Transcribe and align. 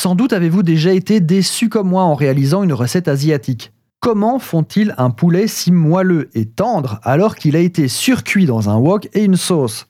Sans 0.00 0.14
doute 0.14 0.32
avez-vous 0.32 0.62
déjà 0.62 0.92
été 0.92 1.18
déçu 1.18 1.68
comme 1.68 1.88
moi 1.88 2.04
en 2.04 2.14
réalisant 2.14 2.62
une 2.62 2.72
recette 2.72 3.08
asiatique. 3.08 3.72
Comment 3.98 4.38
font-ils 4.38 4.94
un 4.96 5.10
poulet 5.10 5.48
si 5.48 5.72
moelleux 5.72 6.30
et 6.34 6.44
tendre 6.44 7.00
alors 7.02 7.34
qu'il 7.34 7.56
a 7.56 7.58
été 7.58 7.88
surcuit 7.88 8.46
dans 8.46 8.70
un 8.70 8.76
wok 8.76 9.08
et 9.12 9.24
une 9.24 9.34
sauce? 9.34 9.88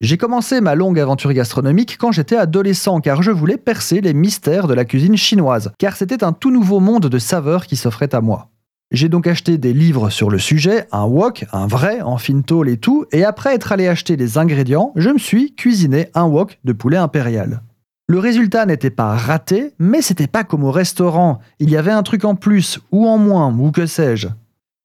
J'ai 0.00 0.16
commencé 0.16 0.60
ma 0.60 0.74
longue 0.74 0.98
aventure 0.98 1.32
gastronomique 1.32 1.98
quand 1.98 2.10
j'étais 2.10 2.34
adolescent 2.34 3.00
car 3.00 3.22
je 3.22 3.30
voulais 3.30 3.56
percer 3.56 4.00
les 4.00 4.12
mystères 4.12 4.66
de 4.66 4.74
la 4.74 4.84
cuisine 4.84 5.16
chinoise, 5.16 5.70
car 5.78 5.94
c'était 5.94 6.24
un 6.24 6.32
tout 6.32 6.50
nouveau 6.50 6.80
monde 6.80 7.06
de 7.06 7.18
saveurs 7.20 7.68
qui 7.68 7.76
s'offrait 7.76 8.12
à 8.12 8.20
moi. 8.20 8.48
J'ai 8.90 9.08
donc 9.08 9.28
acheté 9.28 9.56
des 9.56 9.72
livres 9.72 10.10
sur 10.10 10.30
le 10.30 10.40
sujet, 10.40 10.88
un 10.90 11.04
wok, 11.04 11.46
un 11.52 11.68
vrai, 11.68 12.00
en 12.00 12.18
fine 12.18 12.42
tôle 12.42 12.68
et 12.68 12.78
tout, 12.78 13.04
et 13.12 13.22
après 13.22 13.54
être 13.54 13.70
allé 13.70 13.86
acheter 13.86 14.16
les 14.16 14.36
ingrédients, 14.36 14.92
je 14.96 15.10
me 15.10 15.18
suis 15.18 15.54
cuisiné 15.54 16.08
un 16.14 16.24
wok 16.24 16.58
de 16.64 16.72
poulet 16.72 16.96
impérial. 16.96 17.62
Le 18.06 18.18
résultat 18.18 18.66
n'était 18.66 18.90
pas 18.90 19.16
raté, 19.16 19.72
mais 19.78 20.02
c'était 20.02 20.26
pas 20.26 20.44
comme 20.44 20.62
au 20.64 20.70
restaurant. 20.70 21.40
Il 21.58 21.70
y 21.70 21.76
avait 21.78 21.90
un 21.90 22.02
truc 22.02 22.26
en 22.26 22.34
plus, 22.34 22.78
ou 22.92 23.08
en 23.08 23.16
moins, 23.16 23.50
ou 23.58 23.70
que 23.70 23.86
sais-je. 23.86 24.28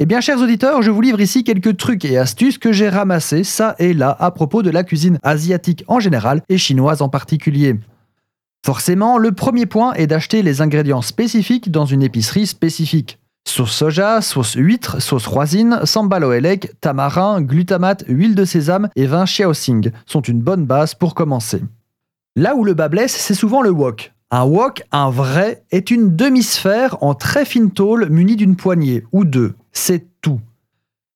Eh 0.02 0.06
bien, 0.06 0.22
chers 0.22 0.40
auditeurs, 0.40 0.82
je 0.82 0.92
vous 0.92 1.02
livre 1.02 1.20
ici 1.20 1.44
quelques 1.44 1.76
trucs 1.76 2.06
et 2.06 2.18
astuces 2.18 2.58
que 2.58 2.72
j'ai 2.72 2.88
ramassés 2.88 3.44
ça 3.44 3.76
et 3.78 3.94
là 3.94 4.16
à 4.18 4.32
propos 4.32 4.64
de 4.64 4.70
la 4.70 4.86
cuisine 4.86 5.20
asiatique 5.22 5.84
en 5.90 6.00
général 6.00 6.42
et 6.48 6.58
chinoise 6.58 7.02
en 7.02 7.10
particulier. 7.10 7.76
Forcément, 8.66 9.18
le 9.18 9.34
premier 9.34 9.66
point 9.66 9.94
est 9.96 10.08
d'acheter 10.08 10.42
les 10.42 10.62
ingrédients 10.62 11.02
spécifiques 11.02 11.70
dans 11.70 11.86
une 11.86 12.04
épicerie 12.04 12.48
spécifique. 12.48 13.20
Sauce 13.46 13.74
soja, 13.74 14.22
sauce 14.22 14.54
huître, 14.54 15.02
sauce 15.02 15.28
roisine, 15.28 15.82
sambal 15.84 16.24
oelek, 16.24 16.72
tamarin, 16.80 17.42
glutamate, 17.42 18.06
huile 18.08 18.36
de 18.36 18.46
sésame 18.46 18.88
et 18.96 19.08
vin 19.08 19.26
Xiaoxing 19.26 19.92
sont 20.06 20.22
une 20.22 20.40
bonne 20.40 20.66
base 20.66 20.96
pour 20.96 21.16
commencer. 21.16 21.62
Là 22.40 22.56
où 22.56 22.64
le 22.64 22.74
bas 22.74 22.88
blesse, 22.88 23.18
c'est 23.18 23.34
souvent 23.34 23.62
le 23.62 23.70
wok. 23.70 24.14
Un 24.32 24.46
wok, 24.46 24.84
un 24.94 25.10
vrai, 25.10 25.66
est 25.72 25.92
une 25.92 26.16
demi-sphère 26.16 26.96
en 27.04 27.14
très 27.14 27.44
fine 27.44 27.72
tôle 27.72 28.08
munie 28.08 28.38
d'une 28.38 28.56
poignée 28.56 29.04
ou 29.12 29.26
deux. 29.26 29.56
C'est 29.74 30.08
tout. 30.22 30.40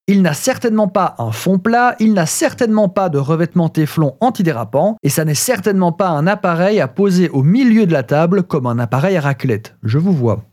Il 0.07 0.21
n'a 0.21 0.33
certainement 0.33 0.89
pas 0.89 1.15
un 1.19 1.31
fond 1.31 1.59
plat, 1.59 1.95
il 2.01 2.11
n'a 2.11 2.25
certainement 2.25 2.89
pas 2.89 3.07
de 3.07 3.19
revêtement 3.19 3.69
téflon 3.69 4.17
antidérapant, 4.19 4.97
et 5.01 5.07
ça 5.07 5.23
n'est 5.23 5.33
certainement 5.33 5.93
pas 5.93 6.09
un 6.09 6.27
appareil 6.27 6.81
à 6.81 6.89
poser 6.89 7.29
au 7.29 7.41
milieu 7.41 7.85
de 7.85 7.93
la 7.93 8.03
table 8.03 8.43
comme 8.43 8.67
un 8.67 8.77
appareil 8.77 9.15
à 9.15 9.21
raclette. 9.21 9.77
Je 9.81 9.99
vous 9.99 10.11
vois. 10.11 10.43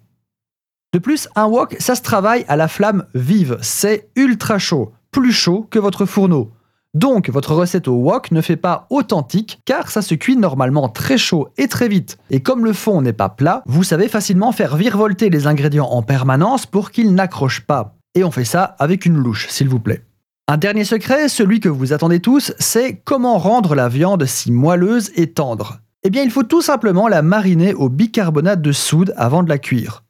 De 0.95 1.01
plus, 1.01 1.29
un 1.35 1.47
wok, 1.47 1.75
ça 1.81 1.97
se 1.97 2.03
travaille 2.03 2.45
à 2.47 2.55
la 2.55 2.69
flamme 2.69 3.07
vive. 3.13 3.59
C'est 3.61 4.09
ultra 4.15 4.59
chaud, 4.59 4.93
plus 5.11 5.33
chaud 5.33 5.67
que 5.69 5.81
votre 5.81 6.07
fourneau. 6.07 6.53
Donc, 6.95 7.31
votre 7.31 7.55
recette 7.55 7.87
au 7.87 7.95
wok 7.95 8.33
ne 8.33 8.41
fait 8.41 8.57
pas 8.57 8.87
authentique 8.91 9.61
car 9.65 9.91
ça 9.91 10.03
se 10.03 10.15
cuit 10.15 10.37
normalement 10.37 10.89
très 10.89 11.19
chaud 11.19 11.49
et 11.57 11.69
très 11.69 11.89
vite. 11.89 12.19
Et 12.31 12.41
comme 12.41 12.65
le 12.65 12.73
fond 12.73 13.01
n'est 13.01 13.13
pas 13.13 13.29
plat, 13.29 13.63
vous 13.67 13.85
savez 13.85 14.09
facilement 14.09 14.51
faire 14.51 14.77
virevolter 14.77 15.31
les 15.31 15.47
ingrédients 15.47 15.87
en 15.87 16.03
permanence 16.03 16.67
pour 16.67 16.91
qu'ils 16.91 17.15
n'accrochent 17.15 17.67
pas. 17.67 17.95
Et 18.17 18.25
on 18.25 18.33
fait 18.33 18.45
ça 18.45 18.75
avec 18.81 19.07
une 19.07 19.17
louche, 19.17 19.47
s'il 19.49 19.69
vous 19.69 19.79
plaît. 19.79 20.05
Un 20.49 20.57
dernier 20.57 20.85
secret, 20.85 21.29
celui 21.29 21.61
que 21.61 21.69
vous 21.69 21.93
attendez 21.93 22.19
tous, 22.19 22.53
c'est 22.59 23.01
comment 23.05 23.39
rendre 23.39 23.77
la 23.77 23.89
viande 23.89 24.27
si 24.27 24.51
moelleuse 24.51 25.13
et 25.15 25.29
tendre. 25.29 25.79
Eh 26.03 26.11
bien, 26.11 26.25
il 26.25 26.31
faut 26.33 26.43
tout 26.43 26.63
simplement 26.63 27.07
la 27.07 27.23
mariner 27.23 27.73
au 27.73 27.89
bicarbonate 27.89 28.61
de 28.61 28.73
soude 28.73 29.15
avant 29.17 29.45
de 29.45 29.49
la 29.49 29.59
cuire. 29.59 30.03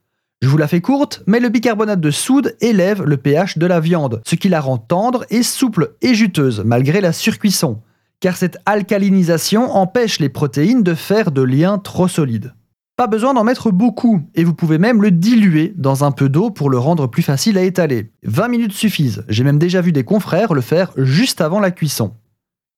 Je 0.42 0.48
vous 0.48 0.56
la 0.56 0.68
fais 0.68 0.80
courte, 0.80 1.22
mais 1.26 1.38
le 1.38 1.50
bicarbonate 1.50 2.00
de 2.00 2.10
soude 2.10 2.56
élève 2.62 3.02
le 3.02 3.18
pH 3.18 3.58
de 3.58 3.66
la 3.66 3.78
viande, 3.78 4.22
ce 4.26 4.36
qui 4.36 4.48
la 4.48 4.62
rend 4.62 4.78
tendre 4.78 5.26
et 5.28 5.42
souple 5.42 5.96
et 6.00 6.14
juteuse 6.14 6.62
malgré 6.64 7.02
la 7.02 7.12
surcuisson, 7.12 7.82
car 8.20 8.38
cette 8.38 8.56
alcalinisation 8.64 9.70
empêche 9.70 10.18
les 10.18 10.30
protéines 10.30 10.82
de 10.82 10.94
faire 10.94 11.30
de 11.30 11.42
liens 11.42 11.76
trop 11.76 12.08
solides. 12.08 12.54
Pas 12.96 13.06
besoin 13.06 13.34
d'en 13.34 13.44
mettre 13.44 13.70
beaucoup, 13.70 14.22
et 14.34 14.44
vous 14.44 14.54
pouvez 14.54 14.78
même 14.78 15.02
le 15.02 15.10
diluer 15.10 15.74
dans 15.76 16.04
un 16.04 16.10
peu 16.10 16.30
d'eau 16.30 16.50
pour 16.50 16.70
le 16.70 16.78
rendre 16.78 17.06
plus 17.06 17.22
facile 17.22 17.58
à 17.58 17.62
étaler. 17.62 18.12
20 18.22 18.48
minutes 18.48 18.72
suffisent, 18.72 19.24
j'ai 19.28 19.44
même 19.44 19.58
déjà 19.58 19.82
vu 19.82 19.92
des 19.92 20.04
confrères 20.04 20.54
le 20.54 20.62
faire 20.62 20.92
juste 20.96 21.42
avant 21.42 21.60
la 21.60 21.70
cuisson. 21.70 22.14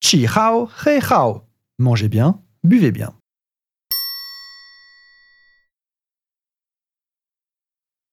Chi 0.00 0.26
hao, 0.26 0.68
he 0.84 0.98
hao. 1.10 1.42
Mangez 1.78 2.08
bien, 2.08 2.40
buvez 2.64 2.90
bien. 2.90 3.12